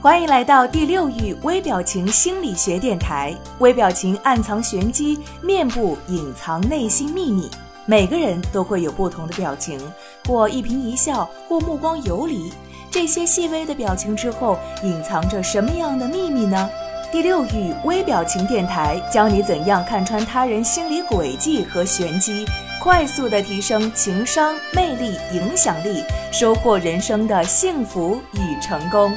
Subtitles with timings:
[0.00, 3.34] 欢迎来到第六域微表情心理学电台。
[3.58, 7.50] 微表情暗藏玄机，面部隐藏内心秘密。
[7.84, 9.76] 每个人都会有不同的表情，
[10.24, 12.52] 或一颦一笑，或目光游离。
[12.92, 16.70] 这些细微的表情之后，隐藏着什么样的秘密呢？
[17.10, 22.46] 第六域微表情电台教你怎样看穿他人心理轨迹和玄机，
[22.80, 29.12] 快速的提升情商、魅力、影响力，收获人生的幸福与成功。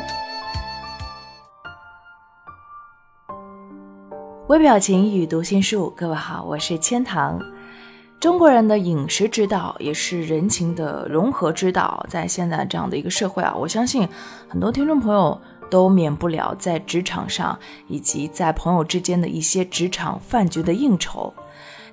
[4.52, 7.40] 微表情与读心术，各位好，我是千堂。
[8.20, 14.06] 中国人的饮食之道也是人情的融合之道，在现在这样的一个社会啊，我相信
[14.50, 21.34] 很多听众朋友都免不了在职场上以及在朋友之间的一些职场饭局的应酬。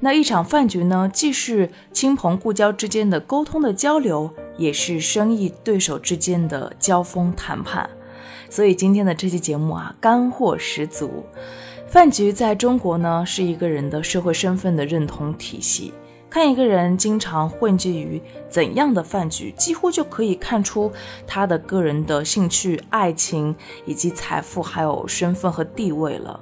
[0.01, 7.89] 那一场饭局呢，既是亲朋故交之间的沟通的交流，也是生意对手之间的交锋谈判。
[8.51, 11.25] 所以今天的这期节目啊，干货十足。
[11.87, 15.93] 饭局在中国呢，是一个人的社会身份的认同体系。
[16.31, 20.93] 看一个人经常混迹于怎样的饭局，几乎就可以看出
[21.27, 26.39] 他的个人的兴趣、爱情以及财富，还有身份和地位了。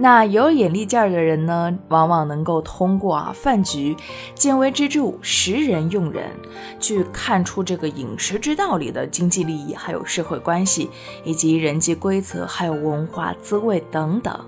[0.00, 3.96] 那有眼力劲儿的人呢，往往能够通过啊饭局
[4.32, 6.30] 见微知著、识人用人，
[6.78, 10.88] 去看出这个饮食之道里的经济利益，还有社会关系，
[11.24, 14.38] 以及人际规则，还有文化滋味等等。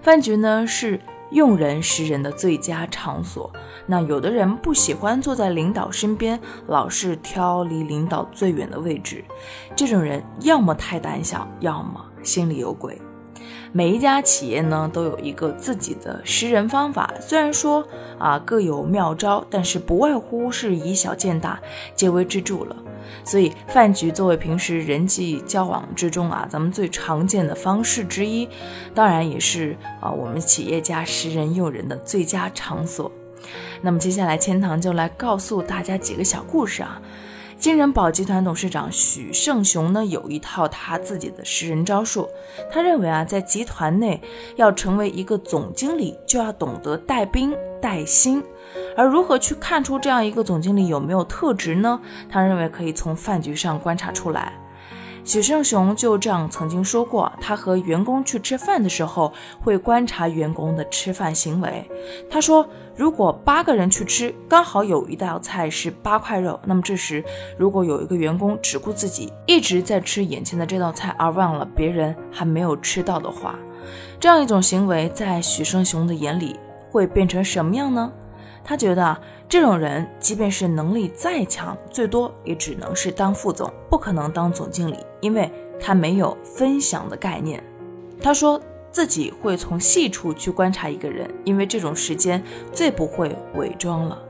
[0.00, 0.98] 饭局呢是
[1.30, 3.52] 用人识人的最佳场所。
[3.86, 9.22] 那有的人不喜欢坐在领导身边，老是挑离领导最远的位置，
[9.76, 12.98] 这种人要么太胆小，要么心里有鬼。
[13.72, 17.86] 每一家企业呢都有一个自己的识人方法，虽然说
[18.18, 21.60] 啊各有妙招，但是不外乎是以小见大，
[21.94, 22.76] 见微知著了。
[23.22, 28.48] 所以，饭局作为平时人际交往之中啊，咱们最常见的方式之一，
[28.94, 33.10] 当然也是啊，我们企业家识人用人的最佳场所。
[33.82, 37.00] 那么，接下来千堂就来告诉大家几个小故事啊。
[37.56, 42.28] 金人宝集团董事长许胜雄呢，有一套他自己的识人招数。
[42.70, 44.20] 他认为啊，在集团内
[44.56, 48.42] 要成为一个总经理，就要懂得带兵带薪。
[48.96, 51.98] 而如何去看出这样一个总经理有没有特质呢？
[52.28, 54.52] 他认为可以从饭局上观察出来。
[55.24, 61.90] 许胜雄就这样曾经说过，他和员工去吃饭的时候，会观察员工的吃饭行为。
[62.30, 67.24] 他说，如果八个人去吃，刚好有一道菜是八块肉，那么这时
[67.56, 73.58] 如果有一个员工只顾自己一直在吃眼前的这道菜，而忘了别人还没有吃到的话，
[74.20, 76.60] 这样一种行为在许胜雄的眼里
[76.90, 78.12] 会变成什么样呢？
[78.66, 79.20] 他觉得啊，
[79.54, 85.48] 这种人即便是能力再强，最多也只能是当副总，不可能当总经理，因为
[85.78, 87.62] 他没有分享的概念。
[88.20, 88.60] 他说
[88.90, 94.20] 自己会从细处去观察一个人，因为这种时间最不会伪装了。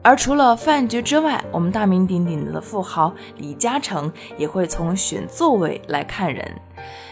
[0.00, 6.48] 而除了饭局之外，我们大名鼎鼎的富豪李嘉诚也会从选座位来看人。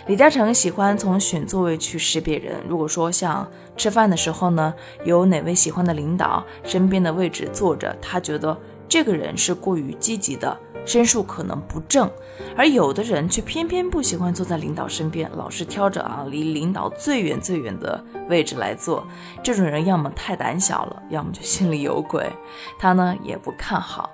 [0.06, 2.60] 李嘉诚喜欢从选座位去识别人。
[2.68, 4.74] 如果说像吃饭的时候呢，
[5.04, 12.08] 有哪位喜欢的领导身边的位置坐着，他觉得这个人是过于积极的，身数可能不正；
[12.56, 19.06] 而有的人却偏偏不喜欢坐在领导身边，老是挑着啊离领导最远最远的位置来坐。
[19.40, 22.28] 这种人要么太胆小了，要么就心里有鬼，
[22.76, 24.10] 他呢也不看好。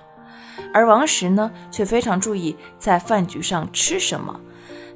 [0.75, 4.39] 而王石呢，却非常注意在饭局上吃什么。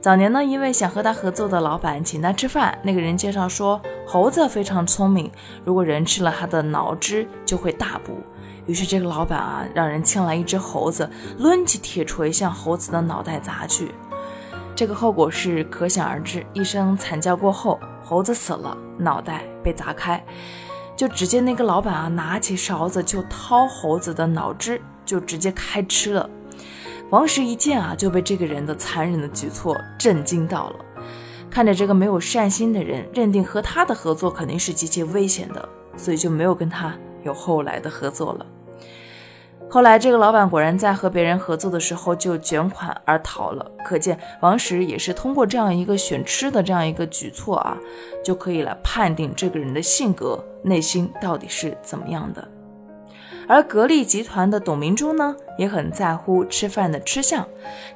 [0.03, 5.31] 早年呢，一位想和他合作的老板请他吃饭，那个人介绍说，猴子非常聪明，
[5.65, 8.19] 如果人吃了他的脑汁就会大补。
[8.67, 11.09] 于是这个老板啊，让人请来一只猴子，
[11.39, 13.95] 抡起铁锤向猴子的脑袋砸去。
[14.75, 20.21] 这个后果是可想而知，一声惨叫过后，猴子死了，脑袋被砸开。
[20.97, 26.29] 就只见那个老板啊，拿起勺子就掏猴子的脑汁，就直接开吃了。
[27.13, 30.77] 王石一见啊，就被这个人的残忍的举措震惊到了。
[31.51, 38.47] 看着这个没有善心的人，认定和他的合作肯定是极其危险的，所以就没有跟他有后来的合作了。
[39.69, 43.71] 后来这个老板果然在和别人合作的时候就卷款而逃了。
[43.85, 47.77] 可见王石也是通过这样一个选吃的这样一个举措啊，
[48.25, 52.49] 就可以来判定这个人的性格、内心到底是怎么样的。
[53.49, 57.47] 而格力集团的董明珠呢，也很在乎吃饭的吃相。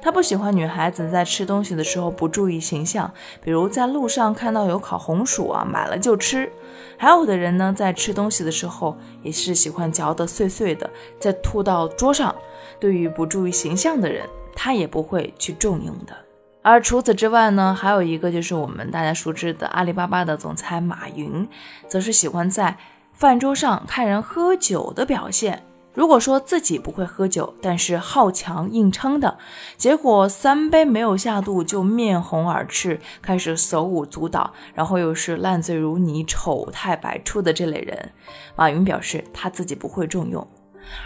[0.01, 3.11] 她不喜欢女孩子在吃东西的时候不注意形象，
[3.41, 6.51] 比如在路上看到有烤红薯啊，买了就吃。
[6.97, 10.89] 还有的人呢，在吃东西的时候也是喜欢嚼得碎碎的，
[11.19, 12.33] 再吐到桌上。
[12.79, 16.15] 对于不注意形象的人，他也不会去重用的。
[16.61, 21.47] 而除此之外呢，还有一个就是我们大家熟知的阿里巴巴的总裁马云，
[21.87, 22.77] 则是喜欢在
[23.17, 25.63] 饭桌上看人喝酒的表现。
[25.95, 29.39] 如果说自己不会喝酒，但是好强硬撑的，
[29.75, 38.11] 结果三杯没有下肚就面红耳赤，开始手舞足蹈，然后又是烂醉如泥、丑态百出的这类人，
[38.55, 40.47] 马云表示他自己不会重用，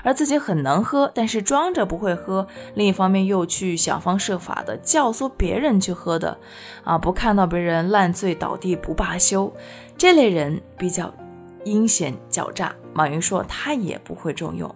[0.04, 6.38] 而自己很能喝，但是装着不会喝，另一方面又去想方设法的教唆别人去喝的，
[6.84, 9.54] 啊，不看到别人烂醉倒地不罢休，
[9.98, 11.14] 这类人比较
[11.64, 14.74] 阴险狡诈，马云说他也不会重用。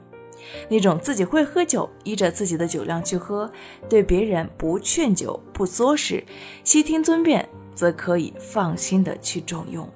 [0.69, 3.51] 那种自己会喝酒，依着自己的酒量去喝，
[3.89, 6.23] 对别人不劝酒、不作使、
[6.63, 9.89] 悉听尊便，则可以放心的去重用。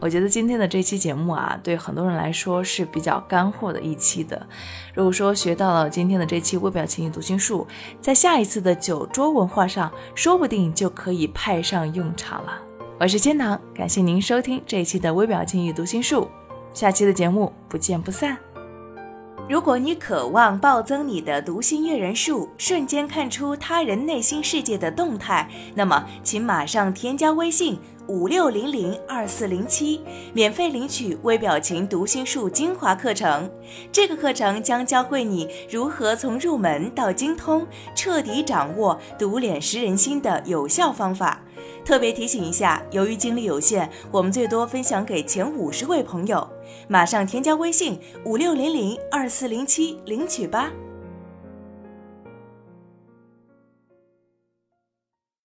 [0.00, 4.44] 我觉得今天的这期节目啊，对很多人来说是比较干货的一期的。
[4.94, 7.66] 如果说学到了今天的这期微表情与读心术，
[8.00, 12.69] 在下一次的酒桌文化上，说不定就可以派上用场了。
[13.00, 16.28] 我是千堂，感谢您收听这一期的微表情与读心术，
[16.74, 18.36] 下期的节目不见不散。
[19.48, 30.02] 如果你渴望暴增你的读心阅人数，瞬间看出他人内心世界的动态，那么请马上添加微信五六零零二四零七，
[30.34, 33.50] 免费领取微表情读心术精华课程。
[33.90, 41.40] 这个课程将教会你如何从入门到精通，彻底掌握读脸识人心的有效方法。
[41.84, 46.48] 特别提醒一下，由于精力有限，我们最多分享给前五十位朋友。
[46.88, 50.70] 马上添加微信五六零零二四零七领取吧。